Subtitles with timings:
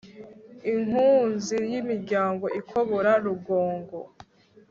[0.73, 3.99] inkunzi y'imiryango ikobora rugongo